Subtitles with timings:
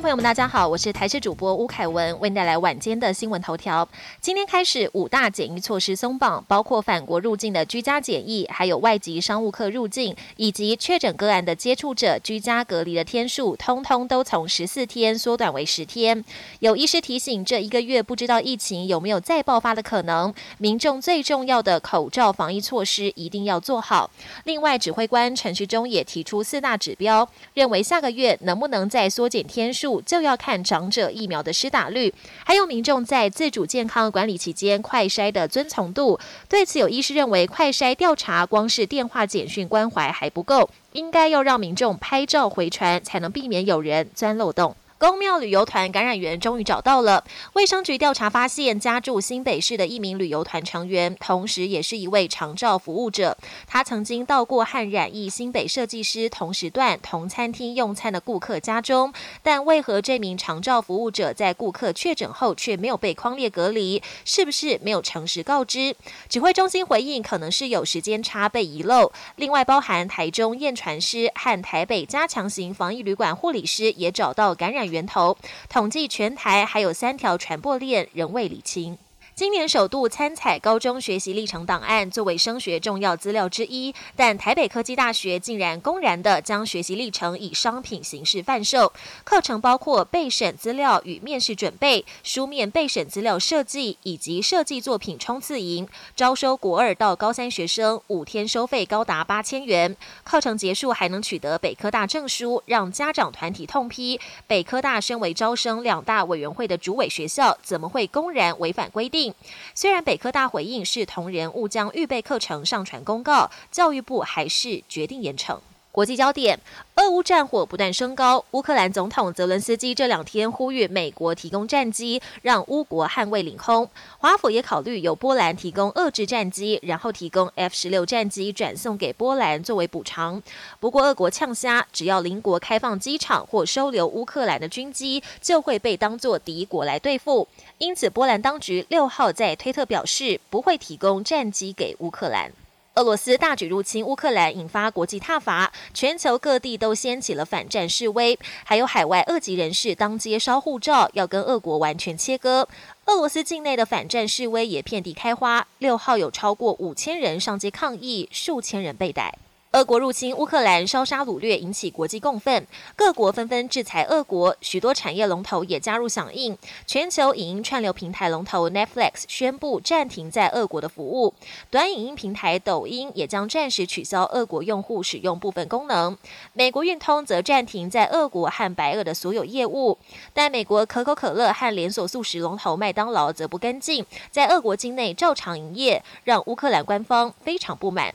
[0.00, 3.88] 朋友们，大家好，我是台视主播吴凯文，为您带来晚间的新闻头条。
[4.20, 16.22] 今天开始，五大检疫措施松绑，包括返国入境的居家检疫，还有外籍商务客入境，以及确诊个案的接触者居家隔离的天数，通通都从十四天缩短为十天。
[16.58, 24.10] 有医师提醒，这一个月不知道疫情有没有再爆发的可能，民众最重要的口罩防疫措施一定要做好。
[24.44, 29.85] 另外，指挥官陈时中也提出四大指标，认为下个月能不能再缩减天数。
[30.04, 32.12] 就要看长者疫苗的施打率，
[32.44, 36.18] 还有民众在自主健康管理期间快筛的遵从度。
[36.48, 44.74] 对此，有医师认为，快筛调查光是电话简讯关怀还不够，应该要让民众拍照回传，才能避免有人钻漏洞。
[44.98, 47.22] 公庙旅游团感染源终于找到了。
[47.52, 53.36] 卫生局调查发现，家住新北市的一名旅游团成员，同时也是一位长照服务者。
[53.66, 59.12] 他曾经到过和染疫新北设计师同时段、同餐厅用餐的顾客家中，
[59.42, 64.02] 但为何这名长照服务者在顾客确诊后却没有被框列隔离？
[64.24, 65.94] 是不是没有诚实告知？
[66.30, 69.12] 指挥中心回应，可能是有时间差被遗漏。
[69.36, 74.85] 另外，包含台中验船师和台北加强型防疫旅馆护理师也找到感染。
[74.86, 75.36] 源头
[75.68, 78.98] 统计，全台还有三条传播链仍未理清。
[79.38, 88.90] 今年首度参采高中学习历程档案作为升学重要资料之一，但台北科技大学竟然公然的将学习历程以商品形式贩售。
[89.24, 99.94] 课程包括备审资料与面试准备、书面备审资料设计以及设计作品冲刺营，招收国二到高三学生，五天收费高达八千元。
[100.24, 109.25] 课程结束还能取得北科大证书，让家长团体痛批：北科大身为招生两大委员会的主委学校，怎么会公然违反规定？
[109.74, 115.58] 虽然北科大回应是同仁误将预备课程上传公告，教育部还是决定严惩。
[115.96, 116.60] 国际焦点：
[116.96, 123.88] 俄乌战火不断升高，乌克兰总统泽伦斯基这两天呼吁美国提供战机，让乌国捍卫领空。
[124.18, 130.42] 华府也考虑由波兰提供遏制战机，然后提供 F 十六战机转送给波兰作为补偿。
[130.78, 137.48] 不过，俄国呛虾，只要邻国开放机场或收留乌克兰的军机，就会被当作敌国来对付。
[137.78, 142.52] 因此，波兰当局六号在推特表示，不会提供战机给乌克兰。
[142.96, 152.66] 俄罗斯大举入侵乌克兰，引发国际挞伐，全球各地都掀起了反战示威，还有海外恶籍人士当街烧护照，要跟俄国完全切割。
[153.04, 159.38] 俄罗斯境内的反战示威也遍地开花，六号有超过五千人上街抗议，数千人被逮。
[159.76, 162.66] 俄国入侵乌克兰，烧杀掳掠，引起国际共愤，
[162.96, 166.56] 各国纷纷制裁俄国，许多产业龙头也加入响应。
[166.86, 171.34] 全球影音串流平台龙头 Netflix 宣布暂停在俄国的服务，
[171.70, 176.16] 短影音平台抖音也将暂时取消俄国用户使用部分功能。
[176.54, 179.98] 美国运通则暂停在俄国和白俄的所有业务，
[180.32, 188.14] 但美国可口可乐和连锁速食龙头麦当劳则不跟进，在俄国境内照常营业，让乌克兰官方非常不满。